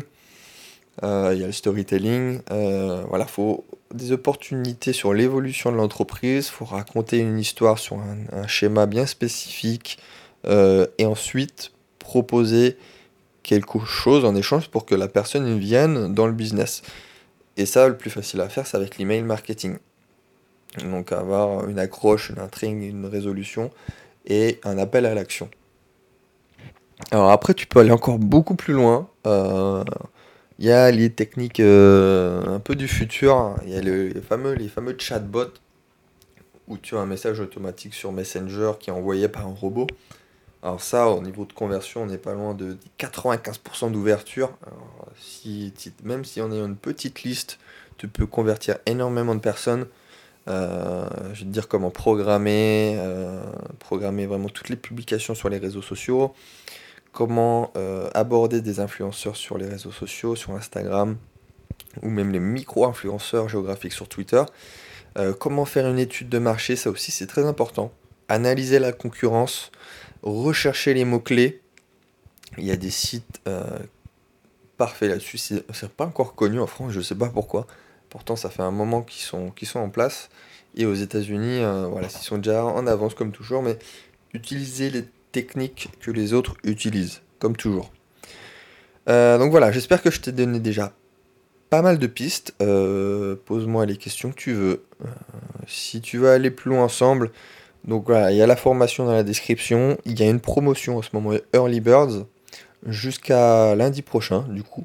il 1.02 1.38
y 1.38 1.42
a 1.42 1.46
le 1.46 1.52
storytelling. 1.52 2.40
voilà, 2.48 3.24
il 3.24 3.30
faut 3.30 3.64
des 3.94 4.12
opportunités 4.12 4.92
sur 4.92 5.14
l'évolution 5.14 5.72
de 5.72 5.76
l'entreprise. 5.76 6.46
Il 6.46 6.52
faut 6.52 6.64
raconter 6.64 7.18
une 7.18 7.38
histoire 7.38 7.78
sur 7.78 7.98
un, 7.98 8.46
schéma 8.46 8.86
bien 8.86 9.06
spécifique. 9.06 9.98
et 10.44 11.06
ensuite, 11.06 11.72
proposer 11.98 12.76
quelque 13.42 13.78
chose 13.84 14.24
en 14.24 14.34
échange 14.34 14.68
pour 14.68 14.86
que 14.86 14.94
la 14.94 15.08
personne 15.08 15.58
vienne 15.58 16.12
dans 16.12 16.26
le 16.26 16.32
business. 16.32 16.82
Et 17.56 17.64
ça, 17.64 17.88
le 17.88 17.96
plus 17.96 18.10
facile 18.10 18.40
à 18.40 18.48
faire, 18.48 18.66
c'est 18.66 18.76
avec 18.76 18.98
l'email 18.98 19.22
marketing. 19.22 19.78
Donc 20.84 21.12
avoir 21.12 21.68
une 21.68 21.78
accroche, 21.78 22.30
une 22.30 22.38
intrigue, 22.38 22.82
une 22.82 23.06
résolution 23.06 23.70
et 24.26 24.60
un 24.64 24.78
appel 24.78 25.06
à 25.06 25.14
l'action. 25.14 25.48
Alors 27.10 27.30
après, 27.30 27.54
tu 27.54 27.66
peux 27.66 27.80
aller 27.80 27.92
encore 27.92 28.18
beaucoup 28.18 28.56
plus 28.56 28.74
loin. 28.74 29.08
Euh, 29.26 29.84
il 30.58 30.66
y 30.66 30.72
a 30.72 30.90
les 30.90 31.10
techniques 31.10 31.60
euh, 31.60 32.44
un 32.46 32.60
peu 32.60 32.74
du 32.74 32.88
futur. 32.88 33.56
Il 33.64 33.70
y 33.70 33.76
a 33.76 33.80
les, 33.80 34.20
fameux, 34.20 34.54
les 34.54 34.68
fameux 34.68 34.96
chatbots 34.98 35.52
où 36.68 36.78
tu 36.78 36.96
as 36.96 37.00
un 37.00 37.06
message 37.06 37.40
automatique 37.40 37.94
sur 37.94 38.12
Messenger 38.12 38.72
qui 38.80 38.90
est 38.90 38.92
envoyé 38.92 39.28
par 39.28 39.46
un 39.46 39.54
robot. 39.54 39.86
Alors 40.62 40.80
ça, 40.80 41.08
au 41.08 41.22
niveau 41.22 41.44
de 41.44 41.52
conversion, 41.52 42.02
on 42.02 42.06
n'est 42.06 42.18
pas 42.18 42.34
loin 42.34 42.54
de 42.54 42.76
95% 42.98 43.92
d'ouverture. 43.92 44.50
Si, 45.20 45.72
même 46.02 46.24
si 46.24 46.40
on 46.40 46.50
est 46.50 46.58
une 46.58 46.76
petite 46.76 47.22
liste, 47.22 47.58
tu 47.98 48.08
peux 48.08 48.26
convertir 48.26 48.78
énormément 48.86 49.34
de 49.34 49.40
personnes. 49.40 49.86
Euh, 50.48 51.06
je 51.34 51.40
vais 51.40 51.46
te 51.46 51.52
dire 51.52 51.68
comment 51.68 51.90
programmer, 51.90 52.96
euh, 52.98 53.42
programmer 53.78 54.26
vraiment 54.26 54.48
toutes 54.48 54.68
les 54.68 54.76
publications 54.76 55.34
sur 55.34 55.48
les 55.48 55.58
réseaux 55.58 55.82
sociaux, 55.82 56.34
comment 57.16 57.72
euh, 57.76 58.10
aborder 58.12 58.60
des 58.60 58.78
influenceurs 58.78 59.36
sur 59.36 59.56
les 59.56 59.66
réseaux 59.66 59.90
sociaux, 59.90 60.36
sur 60.36 60.52
Instagram, 60.52 61.16
ou 62.02 62.10
même 62.10 62.30
les 62.30 62.40
micro-influenceurs 62.40 63.48
géographiques 63.48 63.94
sur 63.94 64.08
Twitter. 64.08 64.44
comment 65.40 65.64
faire 65.64 65.88
une 65.88 65.98
étude 65.98 66.28
de 66.28 66.38
marché, 66.38 66.76
ça 66.76 66.90
aussi 66.90 67.10
c'est 67.10 67.26
très 67.26 67.46
important. 67.46 67.90
Analyser 68.28 68.78
la 68.78 68.92
concurrence, 68.92 69.72
rechercher 70.22 70.94
les 70.94 71.04
mots-clés. 71.04 71.62
Il 72.58 72.64
y 72.64 72.70
a 72.70 72.76
des 72.76 72.90
sites 72.90 73.40
euh, 73.46 73.78
parfaits 74.76 75.08
là-dessus. 75.08 75.38
C'est 75.38 75.90
pas 75.90 76.06
encore 76.06 76.34
connu 76.34 76.60
en 76.60 76.66
France, 76.66 76.92
je 76.92 77.00
sais 77.00 77.14
pas 77.14 77.28
pourquoi. 77.28 77.66
Pourtant, 78.08 78.36
ça 78.36 78.50
fait 78.50 78.62
un 78.62 78.70
moment 78.70 79.02
qu'ils 79.02 79.22
sont, 79.22 79.52
en 79.78 79.88
place. 79.88 80.28
Et 80.74 80.86
aux 80.86 80.94
États-Unis, 80.94 81.62
euh, 81.62 81.86
voilà, 81.86 82.08
ils 82.08 82.24
sont 82.24 82.38
déjà 82.38 82.64
en 82.64 82.86
avance 82.86 83.14
comme 83.14 83.32
toujours. 83.32 83.62
Mais 83.62 83.78
utilisez 84.32 84.90
les 84.90 85.04
que 85.44 86.10
les 86.10 86.32
autres 86.32 86.56
utilisent, 86.64 87.22
comme 87.38 87.56
toujours. 87.56 87.90
Euh, 89.08 89.38
donc 89.38 89.50
voilà, 89.50 89.70
j'espère 89.72 90.02
que 90.02 90.10
je 90.10 90.20
t'ai 90.20 90.32
donné 90.32 90.58
déjà 90.60 90.92
pas 91.70 91.82
mal 91.82 91.98
de 91.98 92.06
pistes. 92.06 92.54
Pose-moi 92.58 93.86
les 93.86 93.96
questions 93.96 94.30
que 94.30 94.36
tu 94.36 94.52
veux. 94.52 94.84
si 95.66 96.00
tu 96.00 96.18
veux 96.18 96.30
aller 96.30 96.50
plus 96.50 96.70
loin 96.70 96.84
ensemble, 96.84 97.30
donc 97.86 98.06
voilà, 98.06 98.32
il 98.32 98.36
y 98.36 98.42
a 98.42 98.46
la 98.46 98.56
formation 98.56 99.04
dans 99.04 99.12
la 99.12 99.22
description. 99.22 99.96
Il 100.04 100.18
y 100.18 100.22
a 100.22 100.26
une 100.26 100.40
promotion 100.40 100.98
en 100.98 101.02
ce 101.02 101.10
moment, 101.12 101.32
Early 101.54 101.80
Birds, 101.80 102.26
jusqu'à 102.86 103.74
lundi 103.76 104.02
prochain, 104.02 104.44
du 104.48 104.62
coup. 104.62 104.84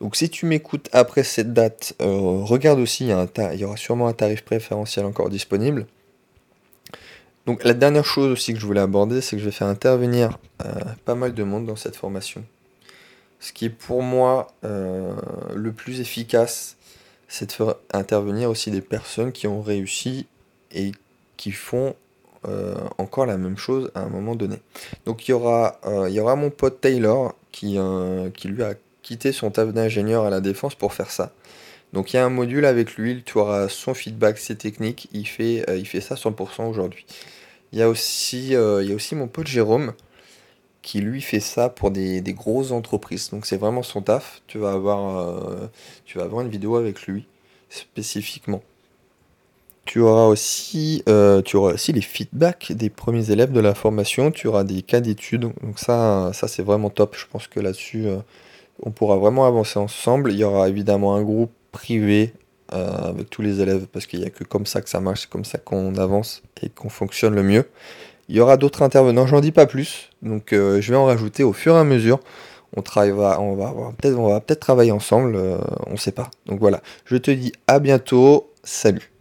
Donc 0.00 0.16
si 0.16 0.28
tu 0.28 0.44
m'écoutes 0.44 0.90
après 0.92 1.24
cette 1.24 1.54
date, 1.54 1.94
euh, 2.02 2.42
regarde 2.42 2.78
aussi, 2.78 3.08
il 3.08 3.58
y, 3.58 3.64
aura 3.64 3.76
sûrement 3.76 4.08
un 4.08 4.12
tarif 4.12 4.42
préférentiel 4.42 5.06
encore 5.06 5.30
disponible. 5.30 5.86
Donc 7.46 7.64
la 7.64 7.74
dernière 7.74 8.04
chose 8.04 8.30
aussi 8.30 8.52
que 8.52 8.58
je 8.58 8.66
voulais 8.66 8.80
aborder, 8.80 9.20
c'est 9.20 9.36
que 9.36 9.40
je 9.40 9.46
vais 9.46 9.52
faire 9.52 9.68
intervenir 9.68 10.38
euh, 10.64 10.72
pas 11.04 11.14
mal 11.14 11.32
de 11.32 11.42
monde 11.44 11.66
dans 11.66 11.76
cette 11.76 11.96
formation. 11.96 12.44
Ce 13.38 13.52
qui 13.52 13.66
est 13.66 13.70
pour 13.70 14.02
moi 14.02 14.48
euh, 14.64 15.14
le 15.54 15.72
plus 15.72 16.00
efficace, 16.00 16.76
c'est 17.28 17.46
de 17.46 17.52
faire 17.52 17.74
intervenir 17.92 18.50
aussi 18.50 18.70
des 18.70 18.80
personnes 18.80 19.32
qui 19.32 19.46
ont 19.46 19.62
réussi 19.62 20.26
et 20.72 20.92
qui 21.36 21.52
font 21.52 21.94
encore 22.98 23.26
la 23.26 23.38
même 23.38 23.58
chose 23.58 23.90
à 23.96 24.02
un 24.02 24.08
moment 24.08 24.36
donné. 24.36 24.60
Donc 25.04 25.26
il 25.26 25.32
y 25.32 25.34
aura, 25.34 25.80
mon 26.36 26.50
pote 26.50 26.80
Taylor 26.80 27.34
qui, 27.50 27.76
qui 28.36 28.46
lui 28.46 28.62
a 28.62 28.74
quitté 29.02 29.32
son 29.32 29.50
taf 29.50 29.72
d'ingénieur 29.72 30.24
à 30.24 30.30
la 30.30 30.40
défense 30.40 30.76
pour 30.76 30.92
faire 30.92 31.10
ça. 31.10 31.32
Donc 31.96 32.12
il 32.12 32.16
y 32.16 32.18
a 32.18 32.24
un 32.26 32.30
module 32.30 32.66
avec 32.66 32.96
lui, 32.96 33.22
tu 33.24 33.38
auras 33.38 33.68
son 33.68 33.94
feedback, 33.94 34.36
ses 34.36 34.54
techniques, 34.56 35.08
il 35.14 35.26
fait, 35.26 35.64
il 35.78 35.86
fait 35.86 36.02
ça 36.02 36.14
100% 36.14 36.68
aujourd'hui. 36.68 37.06
Il 37.72 37.78
y, 37.78 37.82
a 37.82 37.88
aussi, 37.88 38.48
il 38.48 38.52
y 38.52 38.92
a 38.92 38.94
aussi 38.94 39.14
mon 39.14 39.28
pote 39.28 39.46
Jérôme 39.46 39.94
qui 40.82 41.00
lui 41.00 41.22
fait 41.22 41.40
ça 41.40 41.70
pour 41.70 41.90
des, 41.90 42.22
grosses 42.34 42.70
entreprises. 42.70 43.30
Donc 43.30 43.46
c'est 43.46 43.56
vraiment 43.56 43.82
son 43.82 44.02
taf. 44.02 44.42
Tu 44.46 44.58
vas 44.58 44.72
avoir, 44.72 45.68
tu 46.04 46.18
vas 46.18 46.24
avoir 46.24 46.42
une 46.42 46.50
vidéo 46.50 46.76
avec 46.76 47.06
lui 47.06 47.26
spécifiquement. 47.70 48.62
Tu 49.86 50.00
auras 50.00 50.26
aussi, 50.26 51.04
euh, 51.08 51.42
tu 51.42 51.56
auras 51.56 51.74
aussi 51.74 51.92
les 51.92 52.00
feedbacks 52.00 52.72
des 52.72 52.90
premiers 52.90 53.30
élèves 53.30 53.52
de 53.52 53.60
la 53.60 53.74
formation. 53.74 54.32
Tu 54.32 54.48
auras 54.48 54.64
des 54.64 54.82
cas 54.82 55.00
d'études. 55.00 55.52
Donc 55.62 55.78
ça, 55.78 56.32
ça 56.34 56.48
c'est 56.48 56.62
vraiment 56.62 56.90
top. 56.90 57.16
Je 57.16 57.24
pense 57.30 57.46
que 57.46 57.60
là-dessus, 57.60 58.08
euh, 58.08 58.18
on 58.82 58.90
pourra 58.90 59.16
vraiment 59.16 59.46
avancer 59.46 59.78
ensemble. 59.78 60.32
Il 60.32 60.38
y 60.38 60.44
aura 60.44 60.68
évidemment 60.68 61.14
un 61.14 61.22
groupe 61.22 61.52
privé 61.76 62.32
euh, 62.72 63.10
avec 63.10 63.30
tous 63.30 63.42
les 63.42 63.60
élèves 63.60 63.86
parce 63.92 64.06
qu'il 64.06 64.20
n'y 64.20 64.26
a 64.26 64.30
que 64.30 64.44
comme 64.44 64.66
ça 64.66 64.80
que 64.80 64.88
ça 64.88 65.00
marche, 65.00 65.22
c'est 65.22 65.30
comme 65.30 65.44
ça 65.44 65.58
qu'on 65.58 65.94
avance 65.96 66.42
et 66.62 66.68
qu'on 66.68 66.88
fonctionne 66.88 67.34
le 67.34 67.42
mieux. 67.42 67.68
Il 68.28 68.34
y 68.34 68.40
aura 68.40 68.56
d'autres 68.56 68.82
intervenants, 68.82 69.26
j'en 69.26 69.40
dis 69.40 69.52
pas 69.52 69.66
plus. 69.66 70.10
Donc 70.22 70.48
je 70.50 70.90
vais 70.90 70.96
en 70.96 71.04
rajouter 71.04 71.44
au 71.44 71.52
fur 71.52 71.76
et 71.76 71.78
à 71.78 71.84
mesure. 71.84 72.18
On 72.76 72.82
on 72.82 73.54
va 73.54 73.92
peut-être, 73.96 74.18
on 74.18 74.28
va 74.28 74.40
peut-être 74.40 74.60
travailler 74.60 74.90
ensemble, 74.90 75.36
on 75.86 75.92
ne 75.92 75.96
sait 75.96 76.10
pas. 76.10 76.28
Donc 76.46 76.58
voilà. 76.58 76.82
Je 77.04 77.16
te 77.16 77.30
dis 77.30 77.52
à 77.68 77.78
bientôt. 77.78 78.50
Salut. 78.64 79.15